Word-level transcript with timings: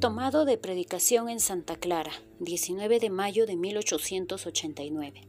Tomado 0.00 0.44
de 0.44 0.56
Predicación 0.58 1.28
en 1.28 1.40
Santa 1.40 1.74
Clara, 1.74 2.12
19 2.38 3.00
de 3.00 3.10
mayo 3.10 3.46
de 3.46 3.56
1889. 3.56 5.28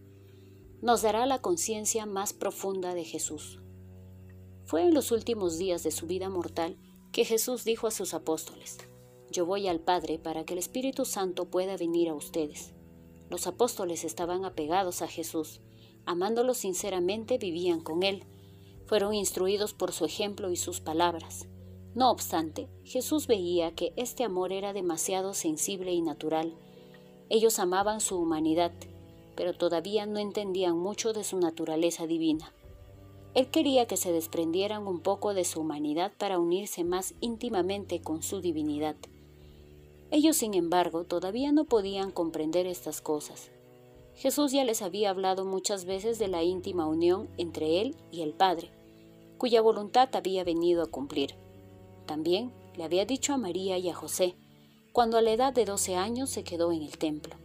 Nos 0.83 1.01
dará 1.01 1.25
la 1.25 1.41
conciencia 1.41 2.05
más 2.05 2.33
profunda 2.33 2.93
de 2.93 3.03
Jesús. 3.03 3.59
Fue 4.65 4.83
en 4.83 4.93
los 4.93 5.11
últimos 5.11 5.57
días 5.57 5.81
de 5.81 5.89
su 5.89 6.05
vida 6.05 6.29
mortal 6.29 6.77
que 7.11 7.25
Jesús 7.25 7.63
dijo 7.63 7.87
a 7.87 7.91
sus 7.91 8.13
apóstoles, 8.13 8.77
Yo 9.31 9.47
voy 9.47 9.67
al 9.67 9.79
Padre 9.79 10.19
para 10.19 10.45
que 10.45 10.53
el 10.53 10.59
Espíritu 10.59 11.03
Santo 11.03 11.49
pueda 11.49 11.75
venir 11.75 12.07
a 12.07 12.13
ustedes. 12.13 12.75
Los 13.27 13.47
apóstoles 13.47 14.03
estaban 14.03 14.45
apegados 14.45 15.01
a 15.01 15.07
Jesús, 15.07 15.61
amándolo 16.05 16.53
sinceramente 16.53 17.39
vivían 17.39 17.81
con 17.81 18.03
él, 18.03 18.23
fueron 18.85 19.15
instruidos 19.15 19.73
por 19.73 19.93
su 19.93 20.05
ejemplo 20.05 20.51
y 20.51 20.57
sus 20.57 20.79
palabras 20.79 21.47
no 21.99 22.11
obstante, 22.11 22.69
Jesús 22.85 23.27
veía 23.27 23.75
que 23.75 23.91
este 23.97 24.23
amor 24.23 24.53
era 24.53 24.71
demasiado 24.71 25.33
sensible 25.33 25.91
y 25.91 26.01
natural. 26.01 26.53
Ellos 27.27 27.59
amaban 27.59 27.99
su 27.99 28.17
humanidad, 28.17 28.71
pero 29.35 29.51
todavía 29.51 30.05
no 30.05 30.17
entendían 30.17 30.77
mucho 30.77 31.11
de 31.11 31.25
su 31.25 31.37
naturaleza 31.39 32.07
divina. 32.07 32.53
Él 33.33 33.51
quería 33.51 33.85
que 33.85 33.97
se 33.97 34.13
desprendieran 34.13 34.87
un 34.87 35.01
poco 35.01 35.33
de 35.33 35.43
su 35.43 35.59
humanidad 35.59 36.13
para 36.17 36.39
unirse 36.39 36.85
más 36.85 37.15
íntimamente 37.19 37.99
con 37.99 38.23
su 38.23 38.39
divinidad. 38.39 38.95
Ellos, 40.09 40.37
sin 40.37 40.53
embargo, 40.53 41.03
todavía 41.03 41.51
no 41.51 41.65
podían 41.65 42.11
comprender 42.11 42.65
estas 42.65 43.01
cosas. 43.01 43.51
Jesús 44.15 44.53
ya 44.53 44.63
les 44.63 44.81
había 44.81 45.09
hablado 45.09 45.43
muchas 45.43 45.83
veces 45.83 46.17
de 46.17 46.29
la 46.29 46.43
íntima 46.43 46.87
unión 46.87 47.27
entre 47.37 47.81
Él 47.81 47.97
y 48.09 48.21
el 48.21 48.31
Padre, 48.31 48.71
cuya 49.37 49.59
voluntad 49.59 50.07
había 50.15 50.45
venido 50.45 50.81
a 50.81 50.87
cumplir. 50.87 51.35
También 52.09 52.51
le 52.75 52.85
había 52.85 53.05
dicho 53.05 53.33
a 53.33 53.37
María 53.37 53.77
y 53.77 53.87
a 53.87 53.93
José, 53.93 54.33
cuando 54.93 55.19
a 55.19 55.21
la 55.21 55.29
edad 55.29 55.53
de 55.53 55.63
doce 55.63 55.95
años 55.95 56.31
se 56.31 56.43
quedó 56.43 56.71
en 56.71 56.81
el 56.81 56.97
templo. 56.97 57.35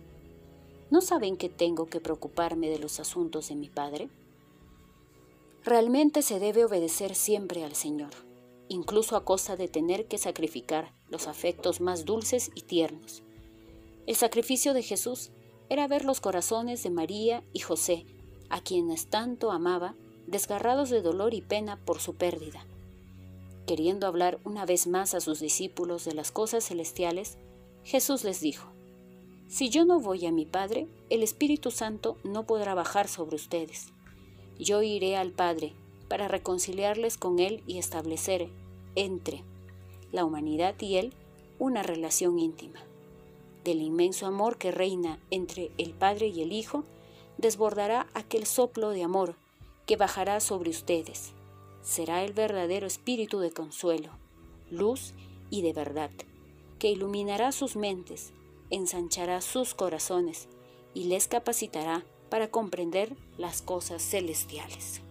¿No 0.91 1.03
saben 1.03 1.37
que 1.37 1.51
tengo 1.51 1.85
que 1.85 2.01
preocuparme 2.01 2.71
de 2.71 2.79
los 2.79 2.99
asuntos 2.99 3.51
de 3.51 3.57
mi 3.57 3.69
Padre? 3.69 4.09
Realmente 5.65 6.23
se 6.23 6.39
debe 6.39 6.65
obedecer 6.65 7.15
siempre 7.15 7.63
al 7.63 7.75
Señor, 7.75 8.13
incluso 8.69 9.17
a 9.17 9.25
costa 9.27 9.55
de 9.55 9.69
tener 9.69 10.07
que 10.09 10.17
sacrificar 10.17 10.95
los 11.11 11.29
afectos 11.29 11.83
más 11.83 12.07
dulces 12.07 12.51
y 12.55 12.63
tiernos. 12.63 13.23
El 14.07 14.17
sacrificio 14.17 14.73
de 14.73 14.83
Jesús 14.83 15.31
era 15.69 15.87
ver 15.89 16.07
los 16.07 16.23
corazones 16.23 16.83
de 16.83 16.89
María 16.89 17.45
y 17.53 17.59
José, 17.59 18.07
a 18.49 18.63
quienes 18.63 19.09
tanto 19.09 19.51
amaba, 19.51 19.95
desgarrados 20.27 20.89
de 20.89 21.03
dolor 21.03 21.35
y 21.35 21.43
pena 21.43 21.79
por 21.85 22.01
su 22.01 22.15
pérdida 22.15 22.65
Queriendo 23.67 24.07
hablar 24.07 24.41
una 24.45 24.67
vez 24.67 24.87
más 24.87 25.15
a 25.15 25.21
sus 25.21 25.41
discípulos 25.41 26.05
de 26.05 26.13
las 26.13 26.31
cosas 26.31 26.67
celestiales, 26.67 27.39
Jesús 27.83 28.23
les 28.23 28.41
dijo, 28.41 28.69
Si 29.49 29.71
yo 29.71 29.87
no 29.87 30.01
voy 30.01 30.27
a 30.27 30.33
mi 30.33 30.45
Padre, 30.45 30.87
el 31.09 31.23
Espíritu 31.23 31.71
Santo 31.71 32.19
no 32.25 32.47
podrá 32.47 32.75
bajar 32.75 33.09
sobre 33.09 33.37
ustedes. 33.37 33.95
Yo 34.59 34.83
iré 34.83 35.17
al 35.17 35.33
Padre 35.33 35.73
para 36.09 36.29
reconciliarles 36.29 37.17
con 37.17 37.39
Él 37.39 37.63
y 37.67 37.79
establecer 37.79 38.51
entre 38.97 39.43
la 40.13 40.27
humanidad 40.27 40.75
y 40.81 40.97
Él 40.97 41.15
una 41.59 41.83
relación 41.83 42.39
íntima. 42.39 42.81
Del 43.65 43.81
inmenso 43.81 44.27
amor 44.27 44.59
que 44.59 44.73
reina 44.73 45.19
entre 45.31 45.71
el 45.79 45.95
Padre 45.95 46.29
y 46.29 46.43
el 46.43 46.53
Hijo, 46.53 46.85
desbordará 47.39 48.09
aquel 48.13 48.45
soplo 48.45 48.91
de 48.91 49.05
amor 49.05 49.37
que 49.87 49.97
bajará 49.97 50.41
sobre 50.41 50.69
ustedes 50.69 51.33
será 51.85 52.25
el 52.25 52.33
verdadero 52.33 52.87
espíritu 52.87 53.39
de 53.39 53.53
consuelo, 53.53 54.11
luz 54.71 55.15
y 55.51 55.63
de 55.63 55.73
verdad, 55.73 56.11
que 56.81 56.91
iluminará 56.91 57.53
sus 57.53 57.77
mentes, 57.77 58.33
ensanchará 58.71 59.41
sus 59.41 59.75
corazones 59.75 60.49
y 60.95 61.05
les 61.05 61.29
capacitará 61.29 62.05
para 62.31 62.51
comprender 62.51 63.15
las 63.39 63.63
cosas 63.63 64.03
celestiales. 64.03 65.03